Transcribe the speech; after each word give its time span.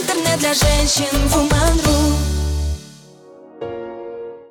Интернет 0.00 0.38
для 0.38 0.54
женщин 0.54 1.08
Woman.ru 1.28 2.29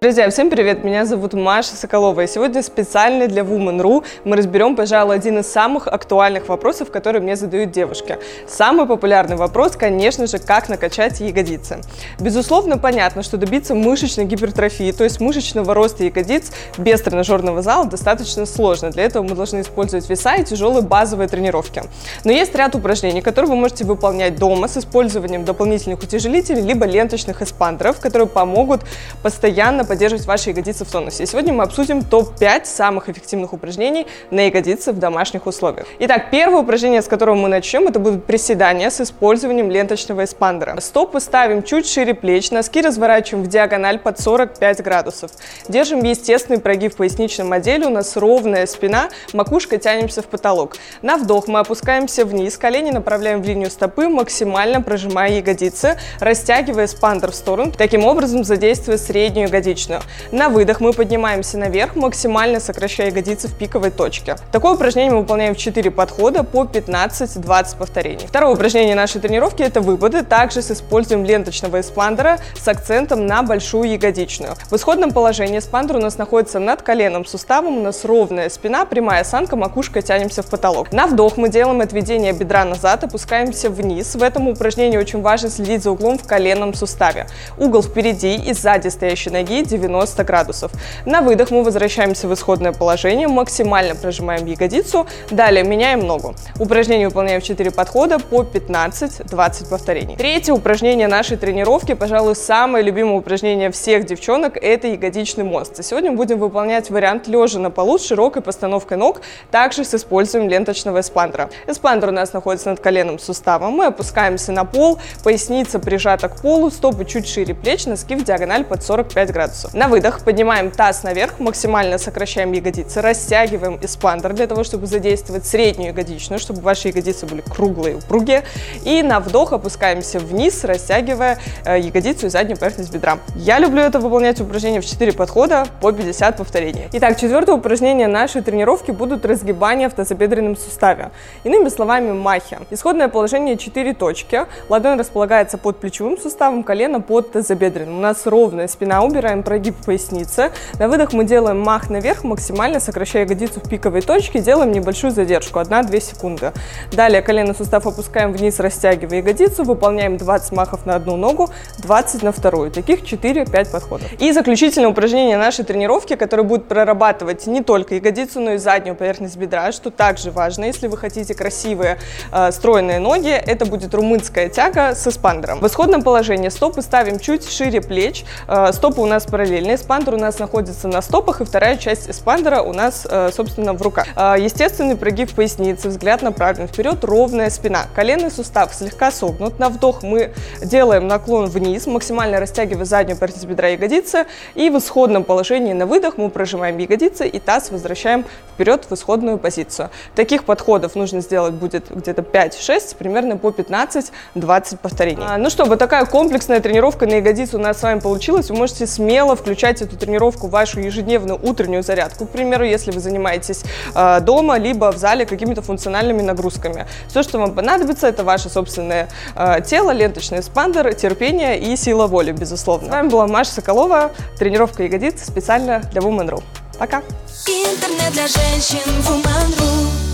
Друзья, 0.01 0.29
всем 0.29 0.49
привет! 0.49 0.85
Меня 0.85 1.03
зовут 1.03 1.33
Маша 1.33 1.75
Соколова, 1.75 2.21
и 2.21 2.27
сегодня 2.27 2.63
специально 2.63 3.27
для 3.27 3.41
Woman.ru 3.41 4.05
мы 4.23 4.37
разберем, 4.37 4.77
пожалуй, 4.77 5.13
один 5.13 5.39
из 5.39 5.51
самых 5.51 5.89
актуальных 5.89 6.47
вопросов, 6.47 6.89
которые 6.89 7.21
мне 7.21 7.35
задают 7.35 7.71
девушки. 7.71 8.17
Самый 8.47 8.85
популярный 8.85 9.35
вопрос, 9.35 9.75
конечно 9.75 10.25
же, 10.25 10.37
как 10.39 10.69
накачать 10.69 11.19
ягодицы. 11.19 11.81
Безусловно, 12.17 12.77
понятно, 12.77 13.23
что 13.23 13.35
добиться 13.35 13.75
мышечной 13.75 14.23
гипертрофии, 14.23 14.93
то 14.93 15.03
есть 15.03 15.19
мышечного 15.19 15.73
роста 15.73 16.05
ягодиц 16.05 16.53
без 16.77 17.01
тренажерного 17.01 17.61
зала 17.61 17.83
достаточно 17.83 18.45
сложно. 18.45 18.91
Для 18.91 19.03
этого 19.03 19.23
мы 19.23 19.35
должны 19.35 19.59
использовать 19.59 20.09
веса 20.09 20.35
и 20.35 20.45
тяжелые 20.45 20.81
базовые 20.81 21.27
тренировки. 21.27 21.83
Но 22.23 22.31
есть 22.31 22.55
ряд 22.55 22.73
упражнений, 22.73 23.21
которые 23.21 23.51
вы 23.51 23.57
можете 23.57 23.83
выполнять 23.83 24.37
дома 24.37 24.69
с 24.69 24.77
использованием 24.77 25.43
дополнительных 25.43 26.01
утяжелителей, 26.01 26.61
либо 26.61 26.85
ленточных 26.85 27.41
эспандеров, 27.41 27.99
которые 27.99 28.29
помогут 28.29 28.83
постоянно 29.21 29.88
поддерживать 29.89 30.27
ваши 30.27 30.51
ягодицы 30.51 30.85
в 30.85 30.91
тонусе. 30.91 31.23
И 31.23 31.25
сегодня 31.25 31.51
мы 31.51 31.63
обсудим 31.63 32.03
топ-5 32.03 32.65
самых 32.65 33.09
эффективных 33.09 33.53
упражнений 33.53 34.05
на 34.29 34.41
ягодицы 34.41 34.91
в 34.91 34.99
домашних 34.99 35.47
условиях. 35.47 35.87
Итак, 35.97 36.27
первое 36.29 36.61
упражнение, 36.61 37.01
с 37.01 37.07
которого 37.07 37.33
мы 37.33 37.49
начнем, 37.49 37.87
это 37.87 37.97
будут 37.97 38.25
приседания 38.25 38.91
с 38.91 39.01
использованием 39.01 39.71
ленточного 39.71 40.25
эспандера. 40.25 40.79
Стопы 40.79 41.19
ставим 41.19 41.63
чуть 41.63 41.89
шире 41.89 42.13
плеч, 42.13 42.51
носки 42.51 42.81
разворачиваем 42.81 43.43
в 43.43 43.47
диагональ 43.47 43.97
под 43.97 44.19
45 44.19 44.83
градусов. 44.83 45.31
Держим 45.67 46.03
естественный 46.03 46.59
прогиб 46.59 46.93
в 46.93 46.97
поясничном 46.97 47.51
отделе, 47.51 47.87
у 47.87 47.89
нас 47.89 48.15
ровная 48.15 48.67
спина, 48.67 49.09
макушка 49.33 49.79
тянемся 49.79 50.21
в 50.21 50.25
потолок. 50.27 50.75
На 51.01 51.17
вдох 51.17 51.47
мы 51.47 51.61
опускаемся 51.61 52.25
вниз, 52.25 52.59
колени 52.59 52.91
направляем 52.91 53.41
в 53.41 53.45
линию 53.47 53.71
стопы, 53.71 54.07
максимально 54.07 54.83
прожимая 54.83 55.31
ягодицы, 55.31 55.97
растягивая 56.19 56.85
эспандер 56.85 57.31
в 57.31 57.35
сторону, 57.35 57.71
таким 57.75 58.05
образом 58.05 58.43
задействуя 58.43 58.97
среднюю 58.97 59.47
ягодичную 59.47 59.78
ягодичную. 59.79 60.01
На 60.31 60.49
выдох 60.49 60.81
мы 60.81 60.93
поднимаемся 60.93 61.57
наверх, 61.57 61.95
максимально 61.95 62.59
сокращая 62.59 63.07
ягодицы 63.07 63.47
в 63.47 63.53
пиковой 63.53 63.91
точке. 63.91 64.35
Такое 64.51 64.73
упражнение 64.73 65.11
мы 65.11 65.19
выполняем 65.21 65.55
в 65.55 65.57
4 65.57 65.91
подхода 65.91 66.43
по 66.43 66.63
15-20 66.63 67.77
повторений. 67.77 68.27
Второе 68.27 68.53
упражнение 68.53 68.95
нашей 68.95 69.21
тренировки– 69.21 69.61
это 69.63 69.81
выпады, 69.81 70.23
также 70.23 70.61
с 70.61 70.71
использованием 70.71 71.27
ленточного 71.27 71.79
эспандера 71.79 72.39
с 72.59 72.67
акцентом 72.67 73.25
на 73.25 73.43
большую 73.43 73.91
ягодичную. 73.91 74.55
В 74.69 74.75
исходном 74.75 75.11
положении 75.11 75.59
эспандер 75.59 75.97
у 75.97 75.99
нас 75.99 76.17
находится 76.17 76.59
над 76.59 76.81
коленным 76.81 77.25
суставом, 77.25 77.77
у 77.77 77.81
нас 77.81 78.05
ровная 78.05 78.49
спина, 78.49 78.85
прямая 78.85 79.21
осанка, 79.21 79.55
макушкой 79.55 80.01
тянемся 80.01 80.41
в 80.41 80.47
потолок. 80.47 80.91
На 80.91 81.07
вдох 81.07 81.37
мы 81.37 81.49
делаем 81.49 81.81
отведение 81.81 82.33
бедра 82.33 82.65
назад, 82.65 83.03
опускаемся 83.03 83.69
вниз. 83.69 84.15
В 84.15 84.23
этом 84.23 84.47
упражнении 84.47 84.97
очень 84.97 85.21
важно 85.21 85.49
следить 85.49 85.83
за 85.83 85.91
углом 85.91 86.17
в 86.17 86.27
коленном 86.27 86.73
суставе. 86.73 87.27
Угол 87.57 87.83
впереди 87.83 88.35
и 88.35 88.53
сзади 88.53 88.89
стоящей 88.89 89.31
ноги 89.31 89.61
90 89.69 90.23
градусов. 90.23 90.71
На 91.05 91.21
выдох 91.21 91.51
мы 91.51 91.63
возвращаемся 91.63 92.27
в 92.27 92.33
исходное 92.33 92.73
положение, 92.73 93.27
максимально 93.27 93.95
прожимаем 93.95 94.45
ягодицу, 94.45 95.07
далее 95.29 95.63
меняем 95.63 95.99
ногу. 95.99 96.35
Упражнение 96.59 97.07
выполняем 97.07 97.41
в 97.41 97.43
4 97.43 97.71
подхода 97.71 98.19
по 98.19 98.41
15-20 98.41 99.69
повторений. 99.69 100.15
Третье 100.15 100.53
упражнение 100.53 101.07
нашей 101.07 101.37
тренировки, 101.37 101.93
пожалуй, 101.93 102.35
самое 102.35 102.83
любимое 102.83 103.17
упражнение 103.17 103.71
всех 103.71 104.05
девчонок, 104.05 104.57
это 104.57 104.87
ягодичный 104.87 105.43
мост. 105.43 105.79
И 105.79 105.83
сегодня 105.83 106.11
будем 106.11 106.39
выполнять 106.39 106.89
вариант 106.89 107.27
лежа 107.27 107.59
на 107.59 107.69
полу 107.69 107.99
с 107.99 108.05
широкой 108.05 108.41
постановкой 108.41 108.97
ног, 108.97 109.21
также 109.51 109.83
с 109.83 109.93
использованием 109.93 110.51
ленточного 110.51 111.01
эспандера. 111.01 111.49
Эспандер 111.67 112.09
у 112.09 112.13
нас 112.13 112.33
находится 112.33 112.71
над 112.71 112.79
коленным 112.79 113.19
суставом, 113.19 113.73
мы 113.73 113.85
опускаемся 113.85 114.51
на 114.51 114.65
пол, 114.65 114.99
поясница 115.23 115.79
прижата 115.79 116.29
к 116.29 116.41
полу, 116.41 116.71
стопы 116.71 117.05
чуть 117.05 117.27
шире 117.27 117.53
плеч, 117.53 117.85
носки 117.85 118.15
в 118.15 118.23
диагональ 118.23 118.63
под 118.63 118.83
45 118.83 119.31
градусов 119.31 119.58
градусов. 119.59 119.73
На 119.73 119.87
выдох 119.87 120.21
поднимаем 120.23 120.71
таз 120.71 121.03
наверх, 121.03 121.39
максимально 121.39 121.97
сокращаем 121.97 122.51
ягодицы, 122.51 123.01
растягиваем 123.01 123.79
эспандер 123.81 124.33
для 124.33 124.47
того, 124.47 124.63
чтобы 124.63 124.87
задействовать 124.87 125.45
среднюю 125.45 125.89
ягодичную, 125.89 126.39
чтобы 126.39 126.61
ваши 126.61 126.89
ягодицы 126.89 127.25
были 127.25 127.41
круглые, 127.41 127.97
упругие. 127.97 128.43
И 128.85 129.03
на 129.03 129.19
вдох 129.19 129.53
опускаемся 129.53 130.19
вниз, 130.19 130.63
растягивая 130.63 131.39
э, 131.65 131.79
ягодицу 131.79 132.27
и 132.27 132.29
заднюю 132.29 132.57
поверхность 132.57 132.91
бедра. 132.91 133.19
Я 133.35 133.59
люблю 133.59 133.81
это 133.81 133.99
выполнять 133.99 134.39
упражнение 134.41 134.81
в 134.81 134.85
4 134.85 135.13
подхода 135.13 135.65
по 135.81 135.91
50 135.91 136.37
повторений. 136.37 136.87
Итак, 136.93 137.19
четвертое 137.19 137.53
упражнение 137.53 138.07
нашей 138.07 138.41
тренировки 138.41 138.91
будут 138.91 139.25
разгибания 139.25 139.89
в 139.89 139.93
тазобедренном 139.93 140.55
суставе. 140.55 141.11
Иными 141.43 141.69
словами, 141.69 142.11
махи. 142.11 142.57
Исходное 142.71 143.07
положение 143.07 143.57
4 143.57 143.93
точки. 143.93 144.45
Ладонь 144.69 144.99
располагается 144.99 145.57
под 145.57 145.79
плечевым 145.79 146.17
суставом, 146.17 146.63
колено 146.63 147.01
под 147.01 147.31
тазобедренным. 147.31 147.97
У 147.97 148.01
нас 148.01 148.25
ровная 148.25 148.67
спина, 148.67 149.03
убираем 149.03 149.43
прогиб 149.49 149.75
поясницы. 149.83 150.51
На 150.77 150.87
выдох 150.87 151.11
мы 151.11 151.23
делаем 151.23 151.59
мах 151.59 151.89
наверх, 151.89 152.23
максимально 152.23 152.79
сокращая 152.79 153.23
ягодицу 153.23 153.59
в 153.59 153.67
пиковой 153.67 154.01
точке, 154.01 154.41
делаем 154.41 154.71
небольшую 154.71 155.09
задержку, 155.09 155.57
1-2 155.57 155.99
секунды. 156.01 156.51
Далее 156.91 157.23
коленный 157.23 157.55
сустав 157.55 157.87
опускаем 157.87 158.31
вниз, 158.31 158.59
растягивая 158.59 159.17
ягодицу, 159.17 159.63
выполняем 159.63 160.17
20 160.17 160.51
махов 160.51 160.85
на 160.85 160.93
одну 160.95 161.15
ногу, 161.15 161.49
20 161.79 162.21
на 162.21 162.31
вторую. 162.31 162.69
Таких 162.69 163.01
4-5 163.01 163.71
подходов. 163.71 164.07
И 164.19 164.31
заключительное 164.31 164.89
упражнение 164.89 165.39
нашей 165.39 165.65
тренировки, 165.65 166.15
которое 166.15 166.43
будет 166.43 166.67
прорабатывать 166.67 167.47
не 167.47 167.63
только 167.63 167.95
ягодицу, 167.95 168.41
но 168.41 168.51
и 168.51 168.57
заднюю 168.57 168.95
поверхность 168.95 169.35
бедра, 169.35 169.71
что 169.71 169.89
также 169.89 170.29
важно, 170.29 170.65
если 170.65 170.85
вы 170.85 170.95
хотите 170.95 171.33
красивые 171.33 171.97
э, 172.31 172.51
стройные 172.51 172.99
ноги, 172.99 173.31
это 173.31 173.65
будет 173.65 173.95
румынская 173.95 174.47
тяга 174.47 174.93
с 174.93 175.07
эспандером. 175.07 175.59
В 175.59 175.65
исходном 175.65 176.03
положении 176.03 176.49
стопы 176.49 176.83
ставим 176.83 177.17
чуть 177.17 177.49
шире 177.49 177.81
плеч, 177.81 178.25
э, 178.47 178.71
стопы 178.73 179.01
у 179.01 179.07
нас 179.07 179.25
параллельно. 179.39 179.75
Эспандер 179.75 180.15
у 180.15 180.17
нас 180.17 180.37
находится 180.37 180.89
на 180.89 181.01
стопах, 181.01 181.39
и 181.39 181.45
вторая 181.45 181.77
часть 181.77 182.09
эспандера 182.09 182.61
у 182.61 182.73
нас, 182.73 183.07
э, 183.09 183.29
собственно, 183.33 183.71
в 183.71 183.81
руках. 183.81 184.05
Э, 184.17 184.35
естественный 184.37 184.97
прогиб 184.97 185.33
поясницы, 185.33 185.87
взгляд 185.87 186.21
направлен 186.21 186.67
вперед, 186.67 187.05
ровная 187.05 187.49
спина. 187.49 187.85
Коленный 187.95 188.31
сустав 188.31 188.73
слегка 188.73 189.11
согнут. 189.11 189.57
На 189.57 189.69
вдох 189.69 190.03
мы 190.03 190.33
делаем 190.61 191.07
наклон 191.07 191.45
вниз, 191.45 191.87
максимально 191.87 192.41
растягивая 192.41 192.83
заднюю 192.83 193.17
поверхность 193.17 193.45
бедра 193.45 193.69
ягодицы. 193.69 194.25
И 194.55 194.69
в 194.69 194.77
исходном 194.77 195.23
положении 195.23 195.71
на 195.71 195.85
выдох 195.85 196.17
мы 196.17 196.29
прожимаем 196.29 196.77
ягодицы 196.77 197.25
и 197.25 197.39
таз 197.39 197.71
возвращаем 197.71 198.25
вперед 198.53 198.87
в 198.89 198.93
исходную 198.93 199.37
позицию. 199.37 199.89
Таких 200.15 200.43
подходов 200.43 200.95
нужно 200.95 201.21
сделать 201.21 201.53
будет 201.53 201.85
где-то 201.89 202.23
5-6, 202.23 202.97
примерно 202.97 203.37
по 203.37 203.47
15-20 203.51 204.77
повторений. 204.81 205.23
А, 205.25 205.37
ну 205.37 205.49
что, 205.49 205.63
вот 205.63 205.79
такая 205.79 206.05
комплексная 206.05 206.59
тренировка 206.59 207.05
на 207.05 207.13
ягодицу 207.13 207.57
у 207.57 207.61
нас 207.61 207.79
с 207.79 207.83
вами 207.83 208.01
получилась. 208.01 208.49
Вы 208.49 208.57
можете 208.57 208.85
смело 208.85 209.28
смело 209.29 209.35
включать 209.35 209.81
эту 209.81 209.95
тренировку 209.95 210.47
в 210.47 210.51
вашу 210.51 210.79
ежедневную 210.79 211.39
утреннюю 211.41 211.83
зарядку, 211.83 212.25
к 212.25 212.29
примеру, 212.29 212.65
если 212.65 212.91
вы 212.91 212.99
занимаетесь 212.99 213.63
э, 213.95 214.19
дома, 214.21 214.57
либо 214.57 214.91
в 214.91 214.97
зале 214.97 215.25
какими-то 215.25 215.61
функциональными 215.61 216.21
нагрузками. 216.21 216.87
Все, 217.07 217.23
что 217.23 217.37
вам 217.37 217.53
понадобится, 217.53 218.07
это 218.07 218.23
ваше 218.23 218.49
собственное 218.49 219.07
э, 219.35 219.61
тело, 219.65 219.91
ленточный 219.91 220.39
эспандер, 220.39 220.93
терпение 220.95 221.59
и 221.59 221.75
сила 221.75 222.07
воли, 222.07 222.31
безусловно. 222.31 222.87
С 222.87 222.91
вами 222.91 223.09
была 223.09 223.27
Маша 223.27 223.51
Соколова, 223.51 224.11
тренировка 224.39 224.83
ягодиц 224.83 225.23
специально 225.23 225.81
для 225.91 226.01
Woman.ru. 226.01 226.41
Пока! 226.79 227.01
Интернет 227.45 228.13
для 228.13 228.27
женщин 228.27 228.79
Woman.ru 229.07 230.08